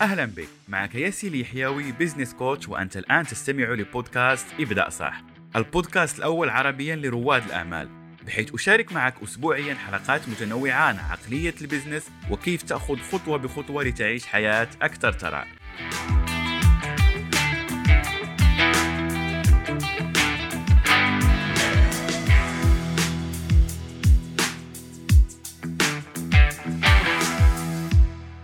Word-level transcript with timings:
أهلا 0.00 0.24
بك. 0.24 0.48
معك 0.68 0.94
ياسي 0.94 1.28
اليحيوي 1.28 1.92
business 1.92 2.34
coach 2.34 2.68
وأنت 2.68 2.96
الآن 2.96 3.26
تستمع 3.26 3.64
لبودكاست 3.64 4.46
ابدأ 4.60 4.88
صح. 4.88 5.22
البودكاست 5.56 6.18
الأول 6.18 6.48
عربيا 6.50 6.96
لرواد 6.96 7.44
الأعمال 7.44 7.88
بحيث 8.26 8.54
أشارك 8.54 8.92
معك 8.92 9.14
أسبوعيا 9.22 9.74
حلقات 9.74 10.28
متنوعة 10.28 10.72
عن 10.82 10.96
عقلية 10.98 11.54
ال 11.60 11.66
business 11.66 12.10
وكيف 12.30 12.62
تأخذ 12.62 12.96
خطوة 13.12 13.38
بخطوة 13.38 13.84
لتعيش 13.84 14.26
حياة 14.26 14.68
أكثر 14.82 15.12
ثراء 15.12 15.46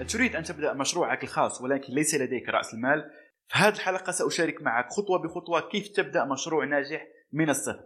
تريد 0.06 0.36
أن 0.36 0.42
تبدأ 0.42 0.72
مشروعك 0.72 1.22
الخاص 1.22 1.62
ولكن 1.62 1.92
ليس 1.92 2.14
لديك 2.14 2.48
رأس 2.48 2.74
المال. 2.74 3.10
في 3.48 3.58
هذه 3.58 3.74
الحلقة 3.74 4.12
سأشارك 4.12 4.62
معك 4.62 4.86
خطوة 4.90 5.18
بخطوة 5.18 5.68
كيف 5.68 5.88
تبدأ 5.88 6.24
مشروع 6.24 6.64
ناجح 6.64 7.06
من 7.32 7.50
الصفر. 7.50 7.84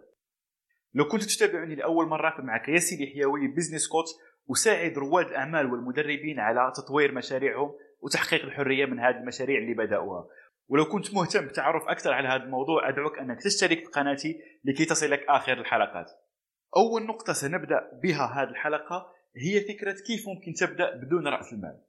لو 0.93 1.05
كنت 1.07 1.23
تتابعني 1.23 1.75
لأول 1.75 2.07
مرة 2.07 2.37
فمعك 2.37 2.69
ياسي 2.69 2.95
اليحيوي 2.95 3.47
business 3.47 3.87
coach 3.87 4.09
أساعد 4.51 4.97
رواد 4.97 5.25
الأعمال 5.25 5.71
والمدربين 5.71 6.39
على 6.39 6.73
تطوير 6.75 7.11
مشاريعهم 7.11 7.71
وتحقيق 7.99 8.43
الحرية 8.43 8.85
من 8.85 8.99
هذه 8.99 9.17
المشاريع 9.17 9.57
اللي 9.57 9.73
بدأوها. 9.73 10.27
ولو 10.67 10.85
كنت 10.85 11.13
مهتم 11.13 11.41
بالتعرف 11.41 11.83
أكثر 11.87 12.13
على 12.13 12.27
هذا 12.27 12.43
الموضوع 12.43 12.89
أدعوك 12.89 13.19
أنك 13.19 13.43
تشترك 13.43 13.79
في 13.79 13.85
قناتي 13.85 14.41
لكي 14.63 14.85
تصلك 14.85 15.25
آخر 15.29 15.53
الحلقات. 15.53 16.11
أول 16.77 17.05
نقطة 17.05 17.33
سنبدأ 17.33 17.99
بها 18.03 18.25
هذه 18.25 18.49
الحلقة 18.49 19.07
هي 19.37 19.61
فكرة 19.61 19.95
كيف 20.07 20.27
ممكن 20.27 20.53
تبدأ 20.53 20.95
بدون 20.95 21.27
رأس 21.27 21.53
المال. 21.53 21.81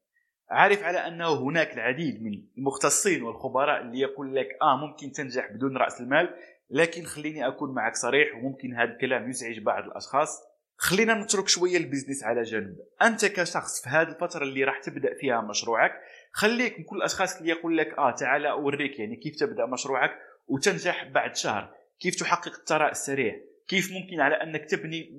عارف 0.53 0.83
على 0.83 0.99
أنه 0.99 1.33
هناك 1.33 1.75
العديد 1.75 2.23
من 2.23 2.43
المختصين 2.59 3.23
والخبراء 3.23 3.83
اللي 3.83 4.01
يقول 4.01 4.35
لك 4.35 4.49
آه 4.63 4.77
ممكن 4.77 5.13
تنجح 5.13 5.53
بدون 5.53 5.77
رأس 5.77 6.01
المال 6.01 6.35
لكن 6.71 7.05
خليني 7.05 7.47
أكون 7.47 7.75
معك 7.75 7.97
صريح 7.97 8.37
وممكن 8.37 8.75
هذا 8.75 8.93
الكلام 8.93 9.31
يزعج 9.31 9.59
بعض 9.59 9.85
الأشخاص. 9.85 10.43
خلينا 10.77 11.15
نترك 11.15 11.49
شوية 11.49 11.77
البزنس 11.77 12.25
على 12.25 12.43
جنب. 12.43 12.77
أنت 13.03 13.25
كشخص 13.25 13.83
في 13.83 13.89
هذه 13.89 14.09
الفترة 14.09 14.43
اللي 14.43 14.65
راح 14.65 14.79
تبدأ 14.79 15.15
فيها 15.15 15.41
مشروعك 15.41 15.93
خليك 16.33 16.79
من 16.79 16.85
كل 16.85 16.97
الأشخاص 16.97 17.37
اللي 17.37 17.51
يقول 17.51 17.79
لك 17.79 17.99
آه 17.99 18.11
تعال 18.11 18.47
أوريك 18.47 18.99
يعني 18.99 19.17
كيف 19.17 19.37
تبدأ 19.37 19.67
مشروعك 19.67 20.11
وتنجح 20.47 21.05
بعد 21.05 21.37
شهر. 21.37 21.75
كيف 22.01 22.15
تحقق 22.15 22.55
الثراء 22.59 22.91
السريع؟ 22.91 23.41
كيف 23.69 23.93
ممكن 23.93 24.21
على 24.21 24.35
أنك 24.35 24.65
تبني 24.65 25.11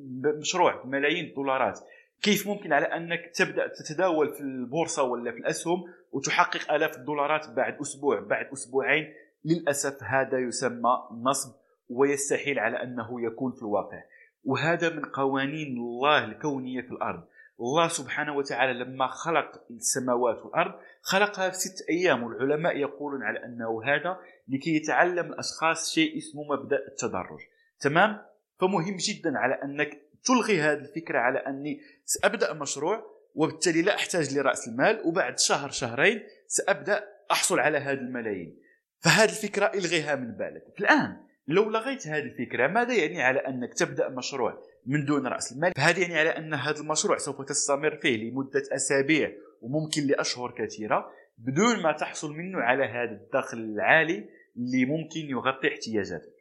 مشروع 0.42 0.84
بملايين 0.84 1.26
الدولارات؟ 1.26 1.80
كيف 2.24 2.48
ممكن 2.48 2.74
على 2.74 2.86
أنك 2.86 3.32
تبدأ 3.36 3.68
تتداول 3.68 4.34
في 4.34 4.42
البورصة 4.42 5.04
ولا 5.04 5.32
في 5.32 5.38
الأسهم 5.38 5.84
وتحقق 6.12 6.74
آلاف 6.74 6.98
الدولارات 6.98 7.50
بعد 7.50 7.78
أسبوع 7.82 8.20
بعد 8.20 8.46
أسبوعين؟ 8.54 9.14
للأسف 9.46 10.04
هذا 10.04 10.40
يسمى 10.40 10.98
نصب 11.12 11.54
ويستحيل 11.90 12.60
على 12.60 12.84
أنه 12.84 13.22
يكون 13.22 13.52
في 13.52 13.62
الواقع. 13.62 14.04
وهذا 14.44 14.90
من 14.90 15.06
قوانين 15.06 15.78
الله 15.78 16.26
الكونية 16.26 16.82
في 16.82 16.92
الأرض. 16.92 17.24
الله 17.60 17.88
سبحانه 17.88 18.36
وتعالى 18.36 18.74
لما 18.74 19.08
خلق 19.08 19.62
السماوات 19.72 20.46
والأرض 20.46 20.74
خلقها 21.02 21.50
في 21.50 21.56
ست 21.56 21.90
أيام. 21.90 22.24
والعلماء 22.24 22.78
يقولون 22.78 23.24
على 23.24 23.46
أنه 23.46 23.84
هذا 23.84 24.18
لكي 24.48 24.76
يتعلم 24.76 25.26
الاشخاص 25.26 25.94
شيء 25.94 26.18
اسمه 26.18 26.44
مبدأ 26.44 26.88
التدرج. 26.88 27.40
تمام؟ 27.80 28.22
فمهم 28.60 28.98
جدا 28.98 29.38
على 29.38 29.54
أنك 29.54 30.03
تلغي 30.26 30.62
هذه 30.62 30.80
الفكرة 30.80 31.20
على 31.20 31.40
أني 31.40 31.82
سأبدأ 32.06 32.54
مشروع 32.54 33.14
وبالتالي 33.36 33.82
لا 33.82 33.96
أحتاج 33.96 34.38
لرأس 34.38 34.68
المال 34.68 35.02
وبعد 35.06 35.40
شهر 35.40 35.70
شهرين 35.70 36.24
سأبدأ 36.48 37.04
أحصل 37.32 37.60
على 37.60 37.78
هذه 37.78 37.98
الملايين. 37.98 38.60
فهذه 39.00 39.30
الفكرة 39.30 39.66
إلغيها 39.66 40.16
من 40.16 40.32
بالك. 40.32 40.64
الآن 40.80 41.18
لو 41.48 41.70
لغيت 41.70 42.08
هذه 42.08 42.24
الفكرة 42.24 42.68
ماذا 42.68 42.94
يعني 42.94 43.22
على 43.22 43.40
أنك 43.40 43.74
تبدأ 43.74 44.10
مشروع 44.10 44.64
من 44.86 45.06
دون 45.06 45.28
رأس 45.28 45.52
المال؟ 45.52 45.72
فهذا 45.76 46.00
يعني 46.00 46.20
على 46.20 46.30
أن 46.30 46.54
هذا 46.54 46.80
المشروع 46.80 47.18
سوف 47.18 47.42
تستمر 47.42 47.96
فيه 48.02 48.18
لمدة 48.18 48.64
أسابيع 48.72 49.32
وممكن 49.62 50.08
لأشهر 50.08 50.52
كثيرة 50.52 51.12
بدون 51.38 51.84
ما 51.84 51.92
تحصل 51.92 52.34
منه 52.34 52.60
على 52.62 52.86
هذا 52.86 53.12
الدخل 53.12 53.58
العالي 53.58 54.30
اللي 54.58 54.86
ممكن 54.86 55.20
يغطي 55.20 55.68
احتياجاتك. 55.68 56.33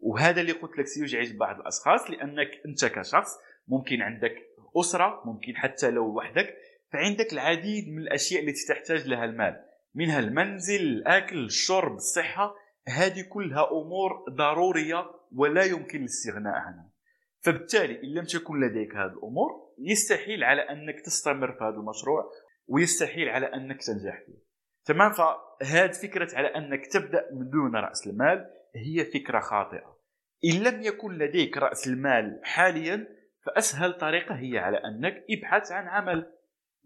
وهذا 0.00 0.40
اللي 0.40 0.52
قلت 0.52 0.78
لك 0.78 0.86
سيزعج 0.86 1.36
بعض 1.36 1.60
الأشخاص 1.60 2.10
لأنك 2.10 2.48
أنت 2.66 2.84
كشخص 2.84 3.30
ممكن 3.68 4.02
عندك 4.02 4.34
أسرة 4.76 5.22
ممكن 5.24 5.56
حتى 5.56 5.90
لو 5.90 6.16
وحدك 6.16 6.54
فعندك 6.92 7.32
العديد 7.32 7.88
من 7.88 7.98
الأشياء 7.98 8.44
التي 8.44 8.66
تحتاج 8.68 9.08
لها 9.08 9.24
المال. 9.24 9.64
منها 9.94 10.18
المنزل 10.18 10.80
الأكل 10.80 11.44
الشرب 11.44 11.94
الصحة 11.94 12.54
هذه 12.88 13.22
كلها 13.22 13.68
أمور 13.70 14.24
ضرورية 14.30 15.10
ولا 15.32 15.64
يمكن 15.64 16.00
الاستغناء 16.00 16.54
عنها. 16.54 16.90
فبالتالي 17.40 18.02
إن 18.02 18.08
لم 18.14 18.24
تكن 18.24 18.60
لديك 18.60 18.94
هذه 18.94 19.12
الأمور 19.12 19.50
يستحيل 19.78 20.44
على 20.44 20.62
أنك 20.62 21.00
تستمر 21.00 21.52
في 21.52 21.64
هذا 21.64 21.76
المشروع 21.76 22.30
ويستحيل 22.66 23.28
على 23.28 23.46
أنك 23.46 23.82
تنجح 23.82 24.22
فيه. 24.26 24.38
تمام؟ 24.84 25.12
فهذه 25.12 25.92
فكرة 25.92 26.36
على 26.36 26.48
أنك 26.48 26.86
تبدأ 26.86 27.28
من 27.32 27.50
دون 27.50 27.76
رأس 27.76 28.06
المال. 28.06 28.50
هي 28.78 29.04
فكرة 29.04 29.40
خاطئة. 29.40 29.98
إن 30.44 30.62
لم 30.62 30.82
يكن 30.82 31.18
لديك 31.18 31.56
رأس 31.56 31.88
المال 31.88 32.40
حاليا 32.42 33.06
فأسهل 33.46 33.92
طريقة 33.92 34.34
هي 34.34 34.58
على 34.58 34.76
أنك 34.76 35.24
ابحث 35.30 35.72
عن 35.72 35.88
عمل. 35.88 36.32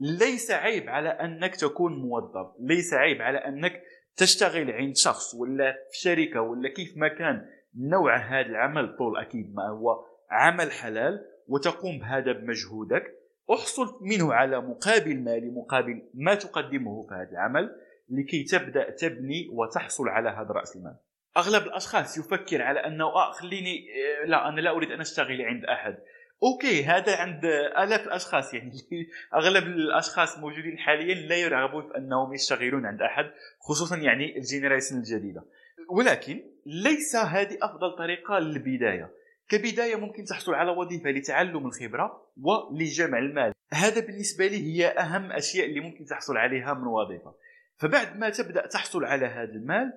ليس 0.01 0.51
عيب 0.51 0.89
على 0.89 1.09
أنك 1.09 1.57
تكون 1.57 1.93
موظف. 1.93 2.55
ليس 2.61 2.95
عيب 2.95 3.23
على 3.23 3.39
أنك 3.39 3.83
تشتغل 4.17 4.71
عند 4.71 4.97
شخص 4.97 5.35
ولا 5.35 5.73
في 5.73 5.99
شركة 5.99 6.41
ولا 6.41 6.69
كيف 6.69 6.97
ما 6.97 7.09
كان. 7.09 7.47
نوع 7.77 8.17
هذا 8.17 8.47
العمل 8.47 8.97
طول 8.97 9.17
أكيد 9.17 9.55
ما 9.55 9.69
هو 9.69 10.05
عمل 10.31 10.73
حلال 10.73 11.27
وتقوم 11.49 11.99
بهذا 11.99 12.33
بمجهودك. 12.33 13.05
احصل 13.51 13.99
منه 14.03 14.35
على 14.35 14.61
مقابل 14.61 15.21
مالي 15.21 15.51
مقابل 15.51 16.03
ما 16.15 16.35
تقدمه 16.35 17.03
في 17.03 17.15
هذا 17.15 17.31
العمل 17.33 17.77
لكي 18.09 18.45
تبدأ 18.45 18.91
تبني 18.91 19.49
وتحصل 19.53 20.09
على 20.09 20.29
هذا 20.29 20.51
رأس 20.51 20.77
المال. 20.77 20.97
أغلب 21.37 21.63
الأشخاص 21.63 22.19
يفكر 22.19 22.63
على 22.63 22.81
أنه 22.81 23.05
آه 23.05 23.33
خليني 23.33 23.87
آه، 24.23 24.27
لا 24.27 24.49
أنا 24.49 24.61
لا 24.61 24.71
أريد 24.71 24.91
أن 24.91 25.01
أشتغل 25.01 25.43
عند 25.43 25.65
أحد. 25.65 25.99
OK 26.43 26.85
هذا 26.85 27.17
عند 27.17 27.45
آلاف 27.79 28.07
الأشخاص 28.07 28.55
يعني. 28.55 28.73
أغلب 29.35 29.67
الأشخاص 29.67 30.39
موجودين 30.39 30.79
حاليا 30.79 31.15
لا 31.15 31.37
يرغبون 31.37 31.89
في 31.89 31.99
أنهم 31.99 32.35
يشتغلون 32.35 32.87
عند 32.87 33.03
أحد 33.03 33.31
خصوصا 33.61 33.97
يعني 33.97 34.37
ال 34.37 34.42
generation 34.42 34.97
الجديدة. 34.97 35.45
ولكن 35.91 36.43
ليس 36.67 37.17
هذه 37.17 37.59
أفضل 37.63 37.97
طريقة 37.97 38.39
للبداية. 38.39 39.11
كبداية 39.49 39.97
ممكن 39.97 40.25
تحصل 40.25 40.55
على 40.55 40.71
وظيفة 40.71 41.11
لتعلم 41.11 41.67
الخبرة 41.67 42.27
ولجمع 42.43 43.19
المال. 43.19 43.53
هذا 43.73 44.01
بالنسبة 44.07 44.47
لي 44.47 44.57
هي 44.57 44.87
أهم 44.87 45.33
أشياء 45.33 45.67
اللي 45.67 45.81
ممكن 45.81 46.05
تحصل 46.05 46.37
عليها 46.37 46.75
من 46.75 46.87
وظيفة. 46.87 47.35
فبعد 47.77 48.19
ما 48.19 48.31
تبدأ 48.31 48.67
تحصل 48.67 49.05
على 49.05 49.27
هذا 49.27 49.53
المال 49.53 49.93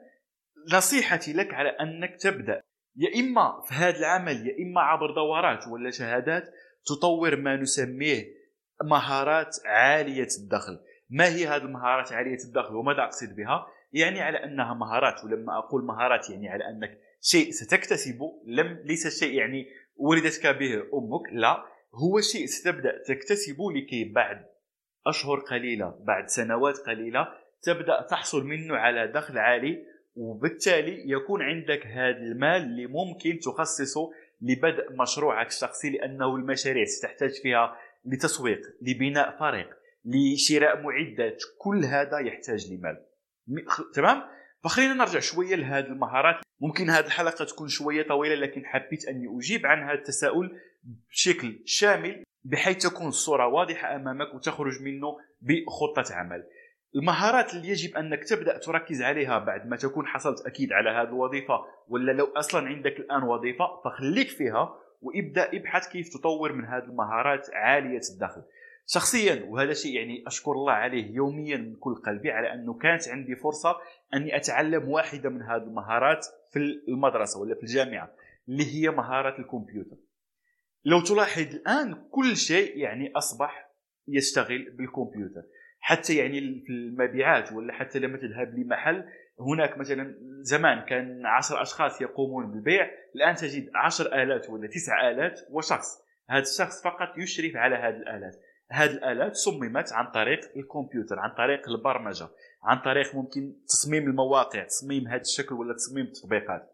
نصيحتي 0.73 1.33
لك 1.33 1.53
على 1.53 1.69
أنك 1.69 2.15
تبدأ. 2.21 2.61
يا 2.95 3.19
إما 3.19 3.61
في 3.67 3.73
هذا 3.73 3.99
العمل 3.99 4.47
يا 4.47 4.55
إما 4.63 4.81
عبر 4.81 5.15
دورات 5.15 5.67
ولا 5.67 5.91
شهادات 5.91 6.43
تطور 6.85 7.35
ما 7.35 7.55
نسميه 7.55 8.25
مهارات 8.83 9.57
عالية 9.65 10.27
الدخل. 10.37 10.79
ما 11.09 11.27
هي 11.27 11.47
هذه 11.47 11.61
المهارات 11.61 12.11
عالية 12.11 12.43
الدخل 12.45 12.75
وماذا 12.75 13.03
أقصد 13.03 13.35
بها؟ 13.35 13.67
يعني 13.93 14.21
على 14.21 14.43
أنها 14.43 14.73
مهارات 14.73 15.23
ولما 15.23 15.57
أقول 15.57 15.85
مهارات 15.85 16.29
يعني 16.29 16.49
على 16.49 16.63
أنك 16.69 16.99
شيء 17.21 17.51
ستكتسبه 17.51 18.41
لم 18.45 18.81
ليس 18.83 19.19
شيء 19.19 19.33
يعني 19.33 19.65
ولدتك 19.95 20.47
به 20.47 20.73
أمك 20.75 21.33
لا. 21.33 21.65
هو 21.93 22.21
شيء 22.21 22.45
ستبدأ 22.45 23.03
تكتسبه 23.07 23.71
لكي 23.71 24.03
بعد 24.03 24.45
أشهر 25.07 25.39
قليلة 25.39 25.95
بعد 25.99 26.27
سنوات 26.27 26.77
قليلة 26.77 27.27
تبدأ 27.61 28.01
تحصل 28.01 28.45
منه 28.45 28.75
على 28.75 29.07
دخل 29.07 29.37
عالي 29.37 29.85
وبالتالي 30.15 31.11
يكون 31.11 31.41
عندك 31.41 31.87
هذا 31.87 32.17
المال 32.17 32.61
اللي 32.61 32.87
ممكن 32.87 33.39
تخصصه 33.39 34.11
لبدء 34.41 34.93
مشروعك 34.93 35.47
الشخصي 35.47 35.89
لأنه 35.89 36.35
المشاريع 36.35 36.85
ستحتاج 36.85 37.41
فيها 37.41 37.77
لتسويق 38.05 38.61
لبناء 38.81 39.37
فريق 39.39 39.69
لشراء 40.05 40.81
معدات 40.81 41.43
كل 41.57 41.85
هذا 41.85 42.19
يحتاج 42.19 42.73
لمال. 42.73 43.05
تمام؟ 43.93 44.23
فخلينا 44.63 44.93
نرجع 44.93 45.19
شوية 45.19 45.55
لهذه 45.55 45.85
المهارات. 45.85 46.35
ممكن 46.59 46.89
هذه 46.89 47.05
الحلقة 47.05 47.45
تكون 47.45 47.67
شوية 47.67 48.07
طويلة 48.07 48.35
لكن 48.35 48.65
حبيت 48.65 49.05
أني 49.07 49.37
أجيب 49.37 49.65
عن 49.65 49.83
هذا 49.83 49.93
التساؤل 49.93 50.59
بشكل 50.83 51.61
شامل 51.65 52.23
بحيث 52.43 52.77
تكون 52.77 53.07
الصورة 53.07 53.47
واضحة 53.47 53.95
أمامك 53.95 54.33
وتخرج 54.35 54.81
منه 54.81 55.17
بخطة 55.41 56.13
عمل. 56.13 56.43
المهارات 56.95 57.53
اللي 57.53 57.69
يجب 57.69 57.97
انك 57.97 58.23
تبدأ 58.23 58.57
تركز 58.57 59.01
عليها 59.01 59.39
بعد 59.39 59.67
ما 59.67 59.75
تكون 59.75 60.07
حصلت 60.07 60.45
أكيد 60.45 60.73
على 60.73 60.89
هذه 60.89 61.07
الوظيفة 61.07 61.65
ولا 61.87 62.11
لو 62.11 62.25
أصلا 62.25 62.67
عندك 62.67 62.99
الآن 62.99 63.23
وظيفة 63.23 63.81
فخليك 63.85 64.27
فيها 64.27 64.75
وابدأ 65.01 65.49
ابحث 65.53 65.87
كيف 65.87 66.09
تطور 66.09 66.53
من 66.53 66.65
هذه 66.65 66.83
المهارات 66.83 67.47
عالية 67.53 68.01
الدخل. 68.13 68.43
شخصيا 68.87 69.45
وهذا 69.49 69.73
شيء 69.73 69.95
يعني 69.95 70.23
أشكر 70.27 70.51
الله 70.51 70.73
عليه 70.73 71.11
يوميا 71.11 71.57
من 71.57 71.75
كل 71.75 71.95
قلبي 71.95 72.31
على 72.31 72.53
أنه 72.53 72.73
كانت 72.73 73.07
عندي 73.09 73.35
فرصة 73.35 73.77
أني 74.13 74.35
أتعلم 74.35 74.89
واحدة 74.89 75.29
من 75.29 75.41
هذه 75.41 75.63
المهارات 75.63 76.25
في 76.51 76.59
المدرسة 76.87 77.39
ولا 77.39 77.55
في 77.55 77.63
الجامعة 77.63 78.11
اللي 78.49 78.75
هي 78.75 78.89
مهارة 78.89 79.39
الكمبيوتر. 79.39 79.97
لو 80.85 81.01
تلاحظ 81.01 81.41
الآن 81.41 82.07
كل 82.11 82.37
شيء 82.37 82.77
يعني 82.77 83.11
أصبح 83.15 83.71
يشتغل 84.07 84.69
بالكمبيوتر. 84.77 85.43
حتى 85.85 86.15
يعني 86.15 86.63
في 86.65 86.69
المبيعات 86.69 87.51
ولا 87.51 87.73
حتى 87.73 87.99
لما 87.99 88.17
تذهب 88.17 88.59
لمحل 88.59 89.05
هناك 89.39 89.77
مثلا 89.77 90.15
زمان 90.41 90.85
كان 90.85 91.25
عشر 91.25 91.61
أشخاص 91.61 92.01
يقومون 92.01 92.51
بالبيع 92.51 92.91
الآن 93.15 93.35
تجد 93.35 93.69
عشر 93.75 94.05
آلات 94.05 94.49
ولا 94.49 94.67
تسع 94.67 95.09
آلات 95.09 95.39
وشخص. 95.49 95.87
هذا 96.29 96.41
الشخص 96.41 96.83
فقط 96.83 97.17
يشرف 97.17 97.55
على 97.55 97.75
هذه 97.75 97.95
الآلات. 97.95 98.35
هذه 98.71 98.91
الآلات 98.91 99.35
صممت 99.35 99.93
عن 99.93 100.11
طريق 100.11 100.39
الكمبيوتر 100.55 101.19
عن 101.19 101.29
طريق 101.29 101.69
البرمجة 101.69 102.27
عن 102.63 102.79
طريق 102.79 103.15
ممكن 103.15 103.55
تصميم 103.67 104.03
المواقع 104.07 104.63
تصميم 104.63 105.07
هذا 105.07 105.21
الشكل 105.21 105.55
ولا 105.55 105.73
تصميم 105.73 106.05
التطبيقات. 106.05 106.71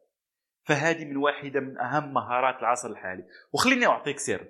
فهذه 0.64 1.06
من 1.06 1.18
واحدة 1.18 1.60
من 1.60 1.78
أهم 1.78 2.14
مهارات 2.14 2.60
العصر 2.60 2.90
الحالي. 2.90 3.25
وخليني 3.54 3.86
أعطيك 3.86 4.19
سر. 4.19 4.48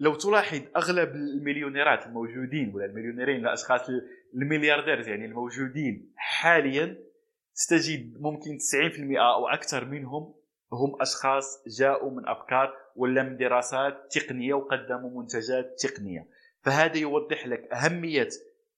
لو 0.00 0.14
تلاحظ 0.14 0.60
أغلب 0.76 1.08
المليونيرات 1.14 2.06
الموجودين 2.06 2.74
ولا 2.74 2.84
المليونيرين 2.84 3.40
الاشخاص 3.40 3.80
المليارديرز 4.34 5.08
يعني 5.08 5.24
الموجودين 5.24 6.12
حاليا 6.16 6.98
ستجد 7.52 8.14
ممكن 8.20 8.58
90% 9.16 9.18
أو 9.18 9.48
أكثر 9.48 9.84
منهم 9.84 10.34
هم 10.72 10.96
أشخاص 11.00 11.64
جاءوا 11.78 12.10
من 12.10 12.28
أفكار 12.28 12.74
ولا 12.96 13.22
من 13.22 13.36
دراسات 13.36 13.94
تقنية 14.10 14.54
وقدموا 14.54 15.22
منتجات 15.22 15.80
تقنية. 15.80 16.28
فهذا 16.62 16.96
يوضح 16.96 17.46
لك 17.46 17.72
أهمية 17.72 18.28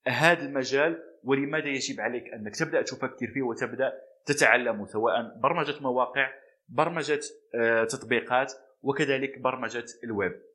هذا 0.06 0.42
المجال 0.42 1.02
ولماذا 1.24 1.68
يجب 1.68 2.00
عليك 2.00 2.24
أنك 2.34 2.56
تبدأ 2.56 2.82
تفكر 2.82 3.26
فيه 3.34 3.42
وتبدأ 3.42 3.92
تتعلمه 4.26 4.86
سواء 4.86 5.38
برمجة 5.42 5.80
مواقع 5.80 6.30
برمجة 6.68 7.20
آه، 7.54 7.84
تطبيقات 7.84 8.52
وكذلك 8.82 9.38
برمجة 9.38 9.84
الويب. 10.04 10.49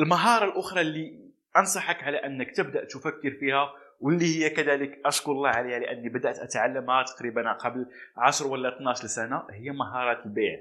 المهارة 0.00 0.44
الأخرى 0.44 0.80
اللي 0.80 1.30
أنصحك 1.56 2.04
على 2.04 2.16
أنك 2.16 2.50
تبدأ 2.56 2.84
تفكر 2.84 3.30
فيها 3.30 3.72
واللي 4.00 4.24
هي 4.24 4.50
كذلك 4.50 5.00
أشكر 5.04 5.32
الله 5.32 5.48
عليها 5.48 5.78
لأني 5.78 6.08
بدأت 6.08 6.38
أتعلمها 6.38 7.02
تقريبا 7.02 7.52
قبل 7.52 7.86
10 8.16 8.46
ولا 8.46 8.76
12 8.76 9.06
سنه 9.06 9.42
هي 9.50 9.70
مهاره 9.70 10.24
البيع. 10.24 10.60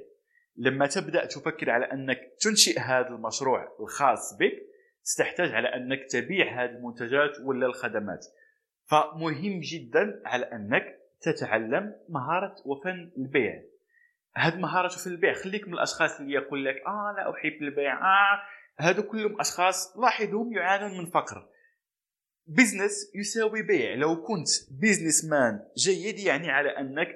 لما 0.57 0.87
تبدأ 0.87 1.25
تفكر 1.25 1.69
على 1.69 1.85
أنك 1.85 2.19
تنشئ 2.39 2.79
هذا 2.79 3.07
المشروع 3.07 3.75
الخاص 3.79 4.37
بك 4.39 4.53
ستحتاج 5.03 5.51
على 5.51 5.67
أنك 5.67 5.99
تبيع 6.09 6.63
هذه 6.63 6.69
المنتجات 6.69 7.31
ولا 7.43 7.65
الخدمات. 7.65 8.25
فمهم 8.85 9.59
جدا 9.63 10.21
على 10.25 10.45
أنك 10.45 10.99
تتعلم 11.21 11.95
مهارة 12.09 12.55
وفن 12.65 13.11
البيع. 13.17 13.63
هذه 14.35 14.55
مهارة 14.55 14.87
في 14.87 15.07
البيع 15.07 15.33
خليك 15.33 15.67
من 15.67 15.73
الأشخاص 15.73 16.19
اللي 16.19 16.33
يقول 16.33 16.65
لك 16.65 16.75
آه 16.87 17.15
لا 17.17 17.31
أحب 17.31 17.61
البيع 17.61 17.93
آه 17.93 18.41
هذو 18.79 19.03
كلهم 19.03 19.39
أشخاص 19.39 19.97
لاحظهم 19.97 20.53
يعانون 20.53 20.97
من 20.97 21.05
فقر. 21.05 21.49
business 22.47 23.11
يساوي 23.15 23.61
بيع. 23.61 23.93
لو 23.93 24.23
كنت 24.23 24.47
businessman 24.71 25.59
جيد 25.77 26.19
يعني 26.19 26.51
على 26.51 26.69
أنك 26.69 27.07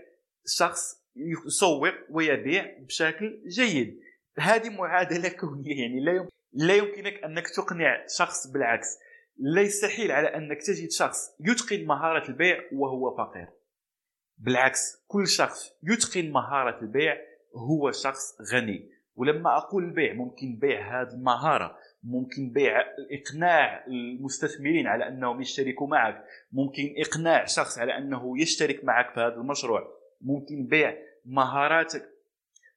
شخص 0.46 1.04
يسوق 1.16 1.94
ويبيع 2.10 2.78
بشكل 2.80 3.44
جيد. 3.48 4.00
هذه 4.40 4.70
معادلة 4.70 5.30
كونية 5.30 5.82
يعني 5.82 6.00
لا 6.00 6.30
لا 6.54 6.74
يمكنك 6.74 7.24
أنك 7.24 7.48
تقنع 7.48 8.06
شخص 8.18 8.48
بالعكس. 8.48 8.88
لا 9.38 9.62
يستحيل 9.62 10.12
على 10.12 10.28
أنك 10.28 10.62
تجد 10.62 10.92
شخص 10.92 11.36
يتقن 11.40 11.86
مهارة 11.86 12.30
البيع 12.30 12.60
وهو 12.74 13.18
فقير. 13.18 13.48
بالعكس 14.38 15.04
كل 15.08 15.28
شخص 15.28 15.72
يتقن 15.84 16.32
مهارة 16.32 16.82
البيع 16.82 17.18
هو 17.56 17.92
شخص 17.92 18.42
غني. 18.54 18.92
ولما 19.16 19.58
أقول 19.58 19.84
البيع 19.84 20.14
ممكن 20.14 20.56
بيع 20.62 21.02
هذه 21.02 21.14
المهارة 21.14 21.78
ممكن 22.04 22.50
بيع 22.50 22.82
إقناع 23.12 23.86
المستثمرين 23.88 24.88
على 24.88 25.08
أنهم 25.08 25.42
يشتركوا 25.42 25.88
معك 25.88 26.26
ممكن 26.52 26.94
إقناع 26.98 27.46
شخص 27.46 27.80
على 27.80 27.98
أنه 27.98 28.42
يشترك 28.42 28.84
معك 28.84 29.14
في 29.14 29.20
هذا 29.20 29.36
المشروع 29.36 30.04
ممكن 30.22 30.68
بيع 30.68 30.98
مهاراتك. 31.26 32.10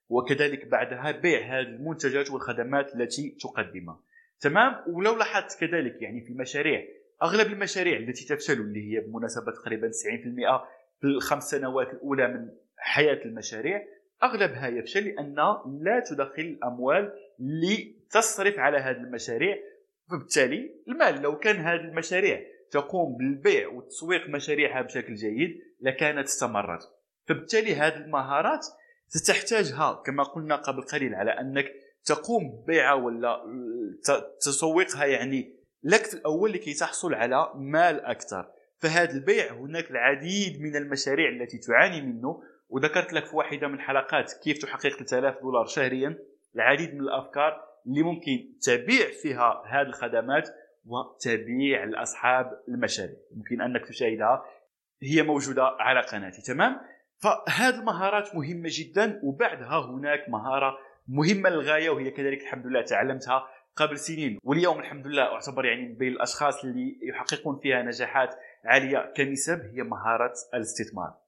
وكذلك 0.09 0.67
بعدها 0.67 1.11
بيع 1.11 1.41
هذه 1.41 1.67
المنتجات 1.67 2.31
والخدمات 2.31 2.95
التي 2.95 3.37
تقدمها. 3.41 4.01
تمام؟ 4.41 4.75
ولو 4.89 5.17
لاحظت 5.17 5.61
كذلك 5.61 6.03
يعني 6.03 6.21
في 6.21 6.33
المشاريع 6.33 6.85
أغلب 7.23 7.53
المشاريع 7.53 7.97
التي 7.97 8.27
تفشل 8.27 8.61
اللي 8.61 8.93
هي 8.93 9.01
بمناسبة 9.01 9.53
تقريبا 9.53 9.89
90% 9.89 9.93
في 11.01 11.07
الخمس 11.07 11.45
سنوات 11.45 11.93
الأولى 11.93 12.29
من 12.29 12.49
حياة 12.77 13.25
المشاريع 13.25 13.85
أغلبها 14.23 14.69
يفشل 14.69 15.05
لأن 15.05 15.35
لا 15.81 16.03
تدخل 16.11 16.43
الأموال 16.43 17.13
لتصرف 17.39 18.59
على 18.59 18.79
هذه 18.79 18.97
المشاريع. 18.97 19.57
فبالتالي 20.11 20.75
المال 20.89 21.23
لو 21.23 21.39
كان 21.39 21.57
هذه 21.57 21.81
المشاريع 21.81 22.41
تقوم 22.71 23.17
بالبيع 23.17 23.69
وتسويق 23.69 24.29
مشاريعها 24.29 24.83
بشكل 24.83 25.15
جيد 25.15 25.61
لكانت 25.81 26.27
استمرت. 26.27 26.83
فبالتالي 27.29 27.75
هذه 27.75 27.97
المهارات 27.97 28.67
ستحتاجها 29.09 30.03
كما 30.07 30.23
قلنا 30.23 30.57
قبل 30.57 30.83
قليل 30.83 31.15
على 31.15 31.31
أنك 31.31 31.73
تقوم 32.05 32.51
ببيعها 32.51 32.95
ولا 32.95 33.43
تسوقها 34.41 35.05
يعني 35.05 35.57
لك 35.83 36.15
الأول 36.15 36.53
لكي 36.53 36.75
تحصل 36.75 37.15
على 37.15 37.53
مال 37.55 38.01
أكثر. 38.05 38.53
فهذا 38.79 39.13
البيع 39.13 39.53
هناك 39.53 39.91
العديد 39.91 40.61
من 40.61 40.77
المشاريع 40.77 41.29
التي 41.29 41.59
تعاني 41.59 42.01
منه 42.01 42.43
وذكرت 42.69 43.13
لك 43.13 43.27
في 43.27 43.37
واحدة 43.37 43.69
من 43.69 43.75
الحلقات 43.75 44.33
كيف 44.45 44.59
تحقق 44.59 44.89
3000 44.89 45.43
دولار 45.43 45.67
شهريا 45.67 46.19
العديد 46.57 46.95
من 46.95 47.01
الأفكار 47.01 47.67
اللي 47.87 48.03
ممكن 48.03 48.59
تبيع 48.63 49.07
فيها 49.23 49.63
هذه 49.67 49.87
الخدمات 49.87 50.49
وتبيع 50.87 51.85
لأصحاب 51.85 52.61
المشاريع. 52.69 53.17
ممكن 53.37 53.63
أنك 53.63 53.87
تشاهدها 53.89 54.45
هي 55.03 55.23
موجودة 55.23 55.65
على 55.65 56.01
قناتي. 56.01 56.43
تمام؟ 56.43 56.81
فهذه 57.19 57.79
المهارات 57.79 58.35
مهمة 58.35 58.69
جدا 58.73 59.21
وبعدها 59.23 59.87
هناك 59.87 60.29
مهارة 60.29 60.79
مهمة 61.09 61.51
للغاية 61.51 61.91
وهي 61.91 62.11
كذلك 62.11 62.41
الحمد 62.43 62.67
لله 62.67 62.83
تعلمتها 62.83 63.49
قبل 63.77 63.99
سنين. 63.99 64.39
واليوم 64.43 64.79
الحمد 64.79 65.07
لله 65.07 65.23
أعتبر 65.23 65.65
يعني 65.65 65.93
بين 65.93 66.13
الأشخاص 66.13 66.65
اللي 66.65 66.99
يحققون 67.03 67.59
فيها 67.63 67.83
نجاحات 67.83 68.35
عالية 68.65 69.13
كنسب 69.17 69.61
هي 69.61 69.83
مهارة 69.83 70.33
الاستثمار. 70.55 71.26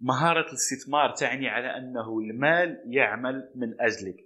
مهارة 0.00 0.48
الاستثمار 0.48 1.10
تعني 1.10 1.48
على 1.48 1.76
أنه 1.76 2.18
المال 2.18 2.82
يعمل 2.86 3.50
من 3.54 3.80
أجلك. 3.80 4.16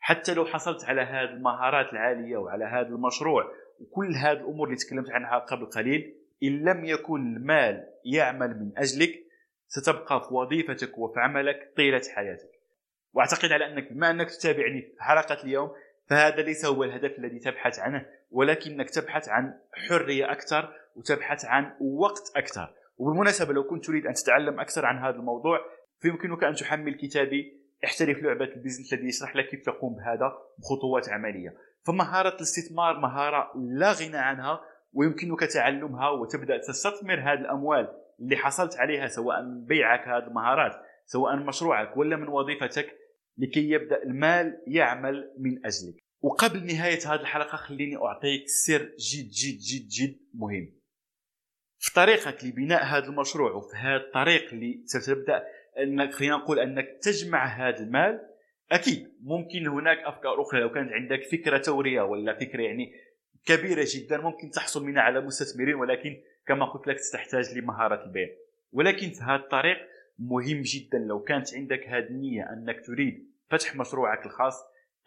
حتى 0.00 0.34
لو 0.34 0.44
حصلت 0.44 0.84
على 0.84 1.00
هذه 1.00 1.30
المهارات 1.30 1.92
العالية 1.92 2.36
وعلى 2.36 2.64
هذا 2.64 2.88
المشروع 2.88 3.52
وكل 3.80 4.14
هذه 4.14 4.36
الأمور 4.36 4.66
اللي 4.66 4.78
تكلمت 4.78 5.10
عنها 5.10 5.38
قبل 5.38 5.66
قليل 5.66 6.14
إن 6.42 6.64
لم 6.64 6.84
يكن 6.84 7.36
المال 7.36 7.86
يعمل 8.04 8.48
من 8.60 8.72
أجلك 8.78 9.10
ستبقى 9.68 10.20
في 10.28 10.34
وظيفتك 10.34 10.98
وفي 10.98 11.20
عملك 11.20 11.72
طيلة 11.76 12.02
حياتك. 12.14 12.50
وأعتقد 13.12 13.52
على 13.52 13.66
أنك 13.66 13.92
بما 13.92 14.10
أنك 14.10 14.30
تتابعني 14.30 14.82
في 14.82 15.02
حلقة 15.02 15.44
اليوم 15.44 15.70
فهذا 16.08 16.42
ليس 16.42 16.64
هو 16.64 16.84
الهدف 16.84 17.18
الذي 17.18 17.38
تبحث 17.38 17.78
عنه 17.78 18.06
ولكنك 18.30 18.90
تبحث 18.90 19.28
عن 19.28 19.54
حرية 19.88 20.32
أكثر 20.32 20.72
وتبحث 20.96 21.44
عن 21.44 21.72
وقت 21.80 22.32
أكثر. 22.36 22.74
وبالمناسبة 23.00 23.52
لو 23.52 23.64
كنت 23.64 23.84
تريد 23.84 24.06
أن 24.06 24.12
تتعلم 24.12 24.60
أكثر 24.60 24.86
عن 24.86 24.98
هذا 24.98 25.16
الموضوع 25.16 25.58
فيمكنك 26.00 26.44
أن 26.44 26.54
تحمل 26.54 26.94
كتابي 26.94 27.60
احترف 27.84 28.22
لعبة 28.22 28.44
البيزنس 28.44 28.92
الذي 28.92 29.08
يشرح 29.08 29.36
لك 29.36 29.48
كيف 29.48 29.64
تقوم 29.66 29.94
بهذا 29.94 30.32
بخطوات 30.58 31.08
عملية. 31.08 31.54
فمهاره 31.86 32.34
الاستثمار؟ 32.34 33.00
مهارة 33.00 33.52
لا 33.56 33.92
غنى 33.92 34.16
عنها 34.16 34.60
ويمكنك 34.92 35.40
تعلمها 35.40 36.10
وتبدأ 36.10 36.58
تستثمر 36.58 37.20
هذه 37.20 37.40
الأموال 37.40 37.88
اللي 38.20 38.36
حصلت 38.36 38.76
عليها 38.76 39.06
سواء 39.06 39.42
من 39.42 39.64
بيعك 39.64 40.08
هذه 40.08 40.26
المهارات 40.26 40.72
سواء 41.06 41.36
من 41.36 41.46
مشروعك 41.46 41.96
ولا 41.96 42.16
من 42.16 42.28
وظيفتك 42.28 42.86
لكي 43.38 43.70
يبدأ 43.70 44.02
المال 44.02 44.62
يعمل 44.66 45.34
من 45.38 45.66
أجلك. 45.66 45.94
وقبل 46.22 46.66
نهاية 46.66 46.98
هذه 47.06 47.20
الحلقة 47.20 47.56
خليني 47.56 47.96
أعطيك 47.96 48.44
سر 48.66 48.82
جد 48.82 49.30
جد 49.30 49.58
جد 49.58 49.88
جد 49.88 50.18
مهم. 50.34 50.79
في 51.90 51.96
طريقك 51.96 52.44
لبناء 52.44 52.84
هذا 52.84 53.06
المشروع 53.06 53.52
وفي 53.52 53.76
هذا 53.76 53.96
الطريق 53.96 54.52
اللي 54.52 54.82
ستبدأ 54.84 55.44
أنك 55.78 56.12
خلينا 56.12 56.36
نقول 56.36 56.58
أنك 56.58 56.98
تجمع 57.02 57.46
هذا 57.46 57.78
المال 57.78 58.20
أكيد 58.72 59.12
ممكن 59.22 59.68
هناك 59.68 59.98
أفكار 59.98 60.42
أخرى. 60.42 60.60
لو 60.60 60.70
كانت 60.70 60.92
عندك 60.92 61.22
فكرة 61.22 61.58
تورية 61.58 62.02
ولا 62.02 62.38
فكرة 62.38 62.62
يعني 62.62 62.92
كبيرة 63.46 63.86
جدا 63.94 64.18
ممكن 64.18 64.50
تحصل 64.50 64.84
منها 64.84 65.02
على 65.02 65.20
مستثمرين 65.20 65.74
ولكن 65.74 66.16
كما 66.46 66.66
قلت 66.66 66.86
لك 66.86 66.98
ستحتاج 66.98 67.58
لمهارة 67.58 68.04
البيع. 68.04 68.28
ولكن 68.72 69.10
في 69.10 69.22
هذا 69.22 69.42
الطريق 69.42 69.76
مهم 70.18 70.62
جدا. 70.62 70.98
لو 70.98 71.22
كانت 71.22 71.54
عندك 71.54 71.88
هذه 71.88 72.06
النية 72.06 72.42
أنك 72.52 72.86
تريد 72.86 73.30
فتح 73.50 73.76
مشروعك 73.76 74.26
الخاص 74.26 74.54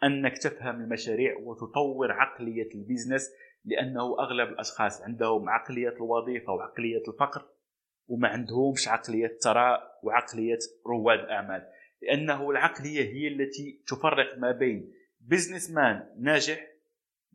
أنك 0.04 0.38
تفهم 0.38 0.80
المشاريع 0.80 1.36
وتطور 1.36 2.12
عقلية 2.12 2.68
ال 2.74 2.80
business 2.80 3.30
لأنه 3.64 4.16
أغلب 4.20 4.48
الأشخاص 4.48 5.02
عندهم 5.02 5.48
عقلية 5.48 5.96
الوظيفة 5.96 6.52
وعقلية 6.52 7.02
الفقر 7.08 7.46
وما 8.06 8.28
عندهمش 8.28 8.88
عقلية 8.88 9.26
الثراء 9.26 10.00
وعقلية 10.02 10.58
رواد 10.86 11.18
الاعمال 11.18 11.66
لأنه 12.02 12.50
العقلية 12.50 13.02
هي 13.02 13.28
التي 13.28 13.82
تفرق 13.86 14.38
ما 14.38 14.50
بين 14.52 14.92
businessman 15.20 16.08
ناجح 16.18 16.66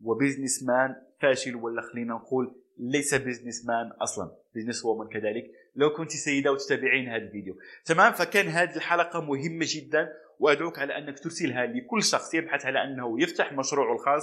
و 0.02 0.62
businessman 0.62 0.96
فاشل 1.20 1.56
ولا 1.56 1.82
خلينا 1.82 2.14
نقول 2.14 2.60
ليس 2.78 3.14
businessman 3.14 3.86
أصلا 3.86 4.36
businesswoman 4.54 5.08
كذلك. 5.08 5.50
لو 5.76 5.90
كنت 5.90 6.10
سيدة 6.10 6.52
وتتابعين 6.52 7.08
هذا 7.08 7.22
الفيديو. 7.22 7.54
تمام؟ 7.84 8.12
فكان 8.12 8.46
هذه 8.46 8.76
الحلقة 8.76 9.20
مهمة 9.20 9.66
جدا 9.68 10.12
وأدعوك 10.38 10.78
على 10.78 10.98
أنك 10.98 11.18
ترسلها 11.18 11.66
لكل 11.66 12.02
شخص 12.02 12.34
يبحث 12.34 12.66
على 12.66 12.84
أنه 12.84 13.22
يفتح 13.22 13.52
مشروعه 13.52 13.92
الخاص. 13.92 14.22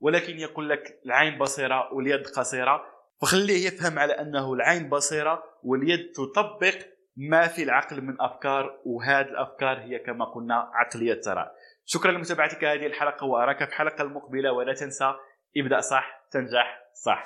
ولكن 0.00 0.38
يقول 0.38 0.68
لك 0.68 1.00
العين 1.06 1.38
بصيرة 1.38 1.92
واليد 1.92 2.26
قصيرة. 2.26 2.84
فخليه 3.22 3.66
يفهم 3.66 3.98
على 3.98 4.12
أنه 4.12 4.52
العين 4.52 4.88
بصيرة 4.88 5.42
واليد 5.62 6.12
تطبق 6.12 6.74
ما 7.16 7.46
في 7.46 7.62
العقل 7.62 8.00
من 8.02 8.20
أفكار 8.20 8.80
وهذه 8.84 9.28
الأفكار 9.28 9.78
هي 9.78 9.98
كما 9.98 10.24
قلنا 10.24 10.70
عقلية 10.74 11.20
ترى. 11.20 11.50
شكرا 11.84 12.12
لمتابعتك 12.12 12.64
هذه 12.64 12.86
الحلقة 12.86 13.26
وأراك 13.26 13.58
في 13.58 13.64
الحلقة 13.64 14.02
المقبله 14.02 14.52
ولا 14.52 14.74
تنسى 14.74 15.14
ابدأ 15.56 15.80
صح 15.80 16.20
تنجح 16.32 16.80
صح. 17.04 17.24